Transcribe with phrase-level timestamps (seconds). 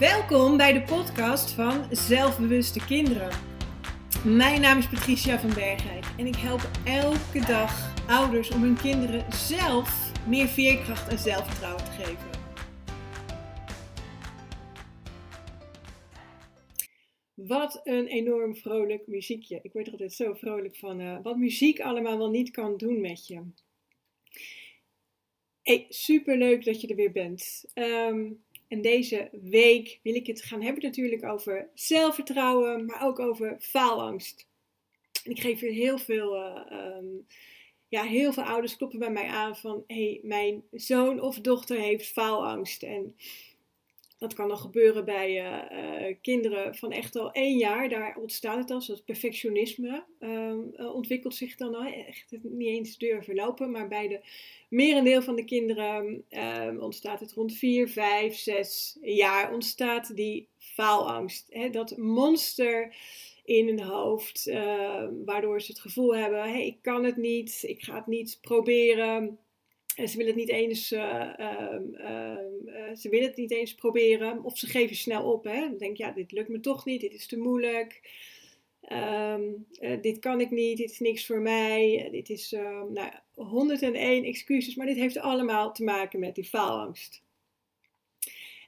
[0.00, 3.30] Welkom bij de podcast van Zelfbewuste Kinderen.
[4.24, 9.32] Mijn naam is Patricia van Bergheid en ik help elke dag ouders om hun kinderen
[9.32, 12.30] zelf meer veerkracht en zelfvertrouwen te geven.
[17.34, 19.60] Wat een enorm vrolijk muziekje.
[19.62, 23.00] Ik word er altijd zo vrolijk van uh, wat muziek allemaal wel niet kan doen
[23.00, 23.42] met je.
[25.62, 27.64] Hey, super leuk dat je er weer bent.
[27.74, 33.56] Um, en deze week wil ik het gaan hebben natuurlijk over zelfvertrouwen, maar ook over
[33.60, 34.48] faalangst.
[35.24, 37.26] En ik geef weer heel veel, uh, um,
[37.88, 41.80] ja, heel veel ouders kloppen bij mij aan van, hé, hey, mijn zoon of dochter
[41.80, 42.82] heeft faalangst.
[42.82, 43.16] En
[44.20, 47.88] dat kan dan gebeuren bij uh, uh, kinderen van echt al één jaar.
[47.88, 51.84] Daar ontstaat het als dat perfectionisme um, uh, ontwikkelt zich dan al.
[51.84, 54.20] Echt niet eens durven lopen, maar bij de
[54.68, 61.46] merendeel van de kinderen um, ontstaat het rond 4, 5, 6 jaar ontstaat die faalangst.
[61.50, 61.70] Hè?
[61.70, 62.94] Dat monster
[63.44, 64.44] in hun hoofd,
[65.24, 69.38] waardoor ze het gevoel hebben: ik kan het niet, ik ga het niet proberen.
[70.00, 74.44] En ze willen het niet eens, uh, uh, uh, ze willen het niet eens proberen.
[74.44, 75.44] Of ze geven snel op.
[75.44, 75.60] Hè?
[75.60, 77.00] Dan denk ja, dit lukt me toch niet.
[77.00, 78.00] Dit is te moeilijk.
[78.92, 79.66] Um,
[80.00, 80.76] dit kan ik niet.
[80.78, 82.08] Dit is niks voor mij.
[82.10, 84.74] Dit is ehm, nou, 101 excuses.
[84.74, 87.22] Maar dit heeft allemaal te maken met die faalangst.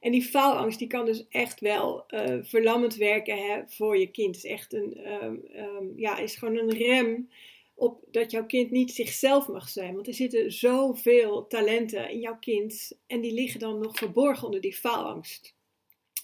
[0.00, 2.04] En die faalangst die kan dus echt wel
[2.42, 4.36] verlammend werken hè, voor je kind.
[4.36, 5.00] Het is echt een,
[5.96, 7.28] ja, is gewoon een rem
[7.74, 9.94] op dat jouw kind niet zichzelf mag zijn.
[9.94, 14.60] Want er zitten zoveel talenten in jouw kind en die liggen dan nog verborgen onder
[14.60, 15.54] die faalangst.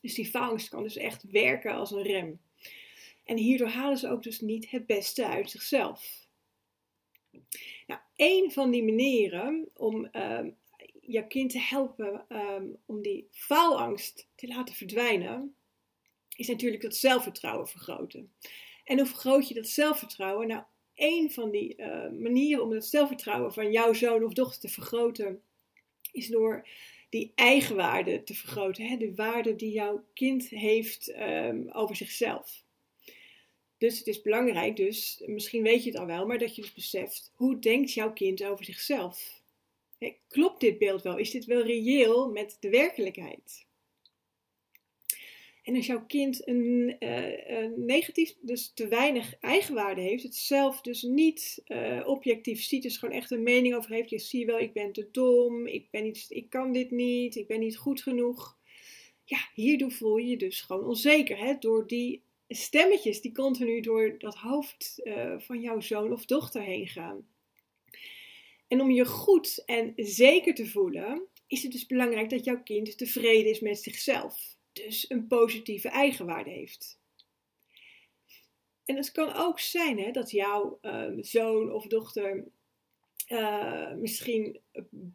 [0.00, 2.40] Dus die faalangst kan dus echt werken als een rem.
[3.24, 6.26] En hierdoor halen ze ook dus niet het beste uit zichzelf.
[7.86, 10.40] Nou, een van die manieren om uh,
[11.00, 15.56] jouw kind te helpen um, om die faalangst te laten verdwijnen,
[16.36, 18.32] is natuurlijk dat zelfvertrouwen vergroten.
[18.84, 20.48] En hoe vergroot je dat zelfvertrouwen?
[20.48, 20.62] Nou,
[20.96, 25.42] een van die uh, manieren om het zelfvertrouwen van jouw zoon of dochter te vergroten,
[26.12, 26.68] is door
[27.08, 28.86] die eigenwaarde te vergroten.
[28.86, 28.96] Hè?
[28.96, 32.64] De waarde die jouw kind heeft um, over zichzelf.
[33.78, 36.72] Dus het is belangrijk, dus misschien weet je het al wel, maar dat je dus
[36.72, 39.42] beseft, hoe denkt jouw kind over zichzelf?
[39.98, 41.16] Hey, klopt dit beeld wel?
[41.16, 43.65] Is dit wel reëel met de werkelijkheid?
[45.66, 50.80] En als jouw kind een, uh, een, negatief, dus te weinig eigenwaarde heeft, het zelf
[50.80, 54.58] dus niet uh, objectief ziet, dus gewoon echt een mening over heeft, je ziet wel,
[54.58, 58.02] ik ben te dom, ik, ben niet, ik kan dit niet, ik ben niet goed
[58.02, 58.58] genoeg.
[59.24, 64.18] Ja, hierdoor voel je je dus gewoon onzeker, hè, door die stemmetjes die continu door
[64.18, 67.26] dat hoofd uh, van jouw zoon of dochter heen gaan.
[68.68, 72.98] En om je goed en zeker te voelen, is het dus belangrijk dat jouw kind
[72.98, 76.98] tevreden is met zichzelf dus een positieve eigenwaarde heeft.
[78.84, 82.44] En het kan ook zijn hè, dat jouw uh, zoon of dochter
[83.28, 84.60] uh, misschien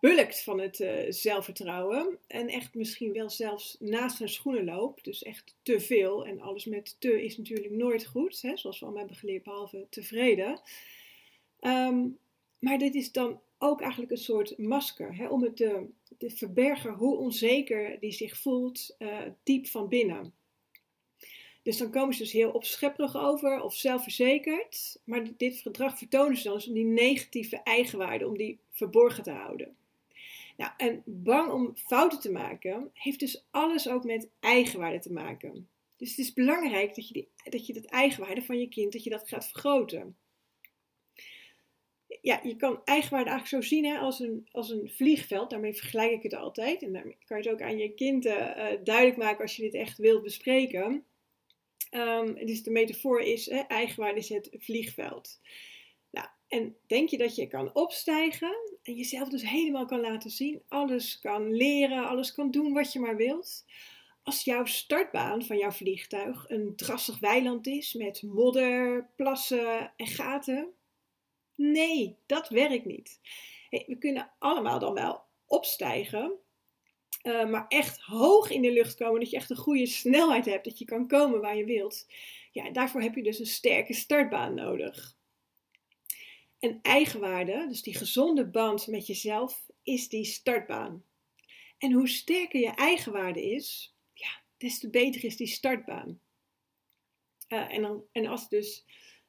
[0.00, 5.04] bulkt van het uh, zelfvertrouwen en echt misschien wel zelfs naast zijn schoenen loopt.
[5.04, 6.26] Dus echt te veel.
[6.26, 9.86] En alles met te is natuurlijk nooit goed, hè, zoals we allemaal hebben geleerd, behalve
[9.90, 10.60] tevreden.
[11.60, 12.18] Um,
[12.58, 15.86] maar dit is dan ook eigenlijk een soort masker hè, om het te,
[16.18, 20.34] verbergen hoe onzeker die zich voelt uh, diep van binnen.
[21.62, 25.00] Dus dan komen ze dus heel opschepperig over of zelfverzekerd.
[25.04, 29.30] Maar dit gedrag vertonen ze dan dus om die negatieve eigenwaarde, om die verborgen te
[29.30, 29.76] houden.
[30.56, 35.68] Nou, en bang om fouten te maken, heeft dus alles ook met eigenwaarde te maken.
[35.96, 39.10] Dus het is belangrijk dat je, dat je dat eigenwaarde van je kind, dat je
[39.10, 40.16] dat gaat vergroten
[42.26, 45.50] ja, je kan eigenwaarde eigenlijk zo zien hè, als, een, als een vliegveld.
[45.50, 46.82] Daarmee vergelijk ik het altijd.
[46.82, 49.74] En daarmee kan je het ook aan je kind uh, duidelijk maken als je dit
[49.74, 51.04] echt wilt bespreken.
[51.90, 55.40] Um, dus de metafoor is, hè, eigenwaarde is het vliegveld.
[56.10, 60.62] Nou, en denk je dat je kan opstijgen en jezelf dus helemaal kan laten zien.
[60.68, 63.64] Alles kan leren, alles kan doen wat je maar wilt.
[64.22, 70.74] Als jouw startbaan van jouw vliegtuig een drassig weiland is met modder, plassen en gaten,
[71.56, 73.20] Nee, dat werkt niet.
[73.70, 76.32] We kunnen allemaal dan wel opstijgen,
[77.22, 80.64] uh, maar echt hoog in de lucht komen, dat je echt een goede snelheid hebt,
[80.64, 82.06] dat je kan komen waar je wilt.
[82.52, 85.16] Ja, daarvoor heb je dus een sterke startbaan nodig.
[86.58, 91.04] En eigenwaarde, dus die gezonde band met jezelf, is die startbaan.
[91.78, 96.20] En hoe sterker je eigenwaarde is, ja, des te beter is die startbaan.
[97.48, 98.84] Uh, en, dan, en als dus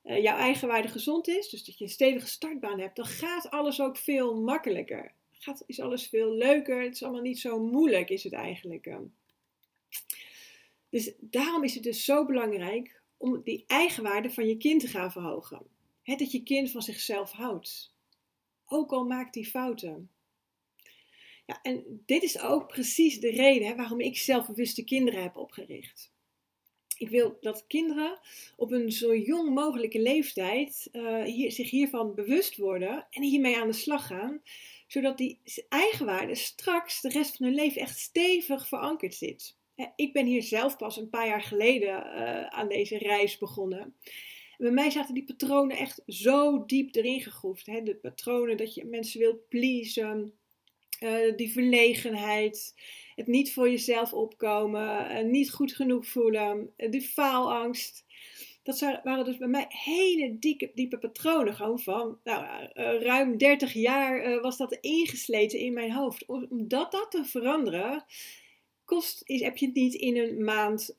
[0.08, 3.82] uh, jouw eigenwaarde gezond is, dus dat je een stevige startbaan hebt, dan gaat alles
[3.82, 5.12] ook veel makkelijker.
[5.32, 6.82] Gaat, is alles veel leuker.
[6.84, 8.90] Het is allemaal niet zo moeilijk, is het eigenlijk.
[10.90, 15.12] Dus daarom is het dus zo belangrijk om die eigenwaarde van je kind te gaan
[15.12, 15.62] verhogen.
[16.04, 17.94] dat je kind van zichzelf houdt.
[18.66, 20.12] Ook al maakt hij fouten.
[21.46, 26.12] Ja, en dit is ook precies de reden waarom ik zelfbewuste kinderen heb opgericht.
[26.98, 28.20] Ik wil dat kinderen
[28.56, 33.68] op een zo jong mogelijke leeftijd uh, hier, zich hiervan bewust worden en hiermee aan
[33.68, 34.42] de slag gaan,
[34.88, 35.40] zodat die
[35.70, 39.56] eigenwaarde straks de rest van hun leven echt stevig verankerd zit.
[39.96, 43.96] Ik ben hier zelf pas een paar jaar geleden uh, aan deze reis begonnen.
[44.58, 47.66] bij mij zaten die patronen echt zo diep erin gegroefd.
[47.66, 47.84] Hè?
[47.84, 50.34] De patronen dat je mensen wilt pleasen,
[51.00, 52.74] uh, die verlegenheid,
[53.18, 58.06] het niet voor jezelf opkomen, uh, niet goed genoeg voelen, die faalangst.
[58.64, 61.56] Dat waren dus bij mij hele diepe, diepe patronen.
[61.56, 62.68] Gewoon van nou,
[63.00, 66.26] ruim 30 jaar was dat ingesleten in mijn hoofd.
[66.26, 68.06] Om dat, dat te veranderen,
[68.86, 70.94] kost, is, heb je het niet in een maand,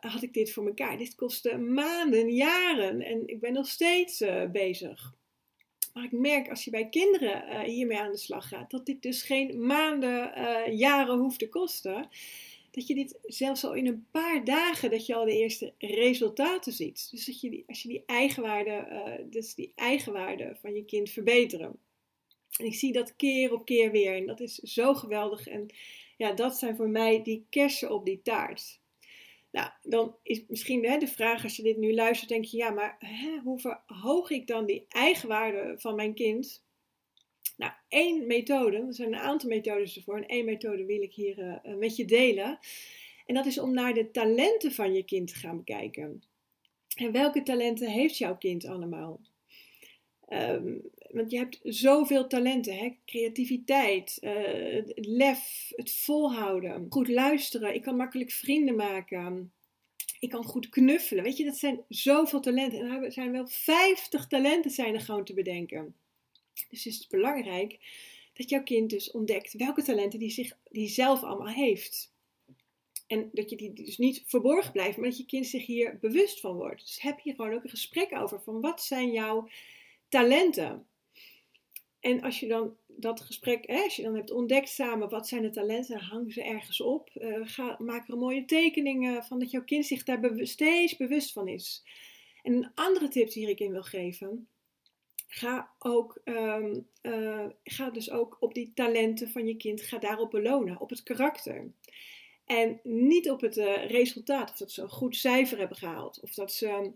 [0.00, 0.98] had ik dit voor elkaar.
[0.98, 5.14] Dit kostte maanden, jaren en ik ben nog steeds uh, bezig.
[5.92, 9.02] Maar ik merk als je bij kinderen uh, hiermee aan de slag gaat, dat dit
[9.02, 10.32] dus geen maanden,
[10.76, 12.08] jaren hoeft te kosten.
[12.70, 16.72] Dat je dit zelfs al in een paar dagen, dat je al de eerste resultaten
[16.72, 17.08] ziet.
[17.10, 21.78] Dus dat je die, als je die eigenwaarde, dus die eigenwaarde van je kind verbeteren.
[22.58, 24.16] En ik zie dat keer op keer weer.
[24.16, 25.48] En dat is zo geweldig.
[25.48, 25.66] En
[26.16, 28.80] ja, dat zijn voor mij die kersen op die taart.
[29.50, 32.70] Nou, dan is misschien hè, de vraag als je dit nu luistert, denk je, ja,
[32.70, 36.64] maar hè, hoe verhoog ik dan die eigenwaarde van mijn kind?
[37.56, 41.38] Nou, één methode, er zijn een aantal methodes ervoor, en één methode wil ik hier
[41.38, 42.58] uh, met je delen.
[43.26, 46.22] En dat is om naar de talenten van je kind te gaan bekijken.
[46.96, 49.20] En welke talenten heeft jouw kind allemaal?
[50.28, 52.96] Um, want je hebt zoveel talenten, hè?
[53.06, 57.74] creativiteit, het lef, het volhouden, goed luisteren.
[57.74, 59.52] Ik kan makkelijk vrienden maken.
[60.18, 61.24] Ik kan goed knuffelen.
[61.24, 62.80] Weet je, dat zijn zoveel talenten.
[62.80, 65.94] En er zijn wel 50 talenten zijn er gewoon te bedenken.
[66.68, 67.78] Dus is het belangrijk
[68.32, 72.12] dat jouw kind dus ontdekt welke talenten die, zich, die zelf allemaal heeft.
[73.06, 76.40] En dat je die dus niet verborgen blijft, maar dat je kind zich hier bewust
[76.40, 76.80] van wordt.
[76.80, 79.48] Dus heb je gewoon ook een gesprek over van wat zijn jouw
[80.08, 80.86] talenten?
[82.00, 85.42] En als je dan dat gesprek, hè, als je dan hebt ontdekt samen wat zijn
[85.42, 87.10] de talenten, hang ze ergens op.
[87.14, 91.32] Uh, ga, maak er een mooie tekeningen van dat jouw kind zich daar steeds bewust
[91.32, 91.84] van is.
[92.42, 94.48] En een andere tip die ik in wil geven,
[95.26, 100.30] ga, ook, um, uh, ga dus ook op die talenten van je kind, ga daarop
[100.30, 101.72] belonen, op het karakter.
[102.44, 106.34] En niet op het uh, resultaat, of dat ze een goed cijfer hebben gehaald, of
[106.34, 106.92] dat ze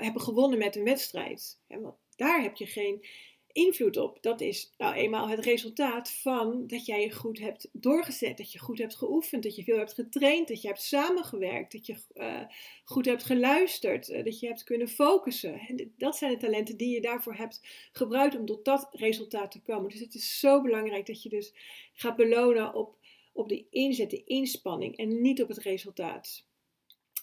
[0.00, 1.58] hebben gewonnen met een wedstrijd.
[1.66, 3.04] Want daar heb je geen
[3.52, 4.18] invloed op.
[4.20, 8.58] Dat is nou eenmaal het resultaat van dat jij je goed hebt doorgezet, dat je
[8.58, 12.40] goed hebt geoefend, dat je veel hebt getraind, dat je hebt samengewerkt, dat je uh,
[12.84, 15.58] goed hebt geluisterd, uh, dat je hebt kunnen focussen.
[15.58, 17.60] En dat zijn de talenten die je daarvoor hebt
[17.92, 19.90] gebruikt om tot dat resultaat te komen.
[19.90, 21.52] Dus het is zo belangrijk dat je dus
[21.92, 22.96] gaat belonen op,
[23.32, 26.44] op de inzet, de inspanning en niet op het resultaat.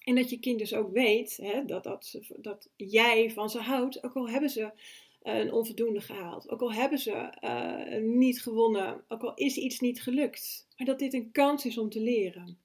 [0.04, 4.04] En dat je kind dus ook weet hè, dat, dat, dat jij van ze houdt,
[4.04, 4.72] ook al hebben ze
[5.22, 6.50] een onvoldoende gehaald.
[6.50, 10.68] Ook al hebben ze uh, niet gewonnen, ook al is iets niet gelukt.
[10.78, 12.58] Maar dat dit een kans is om te leren.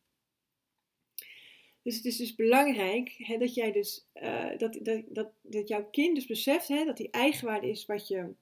[1.83, 5.89] Dus het is dus belangrijk hè, dat, jij dus, uh, dat, dat, dat, dat jouw
[5.91, 8.35] kind dus beseft hè, dat die eigenwaarde is wat je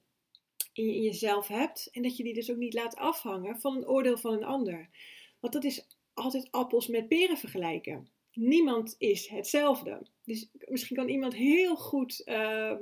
[0.73, 1.89] in, jezelf hebt.
[1.91, 4.89] En dat je die dus ook niet laat afhangen van een oordeel van een ander.
[5.39, 8.07] Want dat is altijd appels met peren vergelijken.
[8.33, 10.01] Niemand is hetzelfde.
[10.23, 12.75] Dus misschien kan iemand heel goed uh,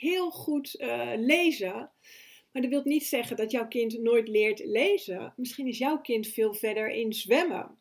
[0.00, 1.92] heel goed uh, lezen.
[2.52, 5.32] Maar dat wil niet zeggen dat jouw kind nooit leert lezen.
[5.36, 7.78] Misschien is jouw kind veel verder in zwemmen.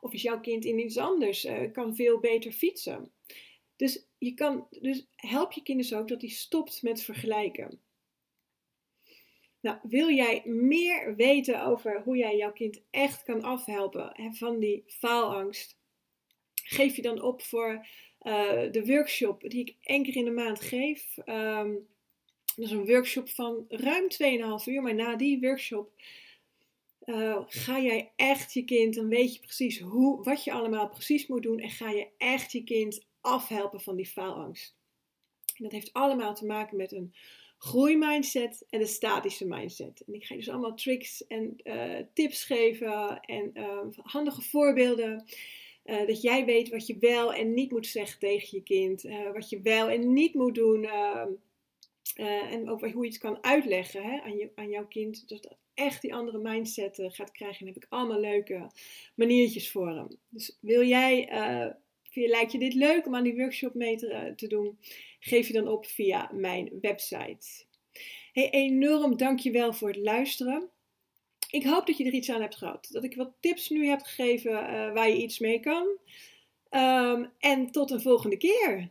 [0.00, 3.12] Of is jouw kind in iets anders, uh, kan veel beter fietsen.
[3.76, 7.80] Dus, je kan, dus help je kind dus ook dat hij stopt met vergelijken.
[9.60, 14.84] Nou, wil jij meer weten over hoe jij jouw kind echt kan afhelpen van die
[14.86, 15.78] faalangst?
[16.54, 17.86] Geef je dan op voor
[18.24, 21.16] uh, de workshop die ik één keer in de maand geef.
[21.26, 21.86] Um,
[22.56, 24.06] dat is een workshop van ruim
[24.60, 24.82] 2,5 uur.
[24.82, 25.90] Maar na die workshop
[27.04, 31.26] uh, ga jij echt je kind, dan weet je precies hoe, wat je allemaal precies
[31.26, 31.58] moet doen.
[31.58, 34.74] En ga je echt je kind afhelpen van die faalangst.
[35.56, 37.14] En dat heeft allemaal te maken met een
[37.58, 40.02] groeimindset en een statische mindset.
[40.06, 45.24] En ik ga je dus allemaal tricks en uh, tips geven en uh, handige voorbeelden.
[45.84, 49.04] Uh, dat jij weet wat je wel en niet moet zeggen tegen je kind.
[49.04, 50.82] Uh, wat je wel en niet moet doen.
[50.82, 51.26] Uh,
[52.52, 55.28] en ook hoe je het kan uitleggen hè, aan, je, aan jouw kind.
[55.28, 57.60] Dus dat echt die andere mindset gaat krijgen.
[57.60, 58.70] En heb ik allemaal leuke
[59.14, 60.08] maniertjes voor hem.
[60.30, 61.28] Dus wil jij,
[62.12, 64.78] lijkt je dit leuk om aan die workshop mee te, te doen?
[65.20, 67.64] Geef je dan op via mijn website.
[68.32, 70.70] Hey, enorm dankjewel voor het luisteren.
[71.54, 72.88] Ik hoop dat je er iets aan hebt gehad.
[72.90, 74.52] Dat ik wat tips nu heb gegeven
[74.94, 75.86] waar je iets mee kan.
[76.70, 78.90] Um, en tot een volgende keer.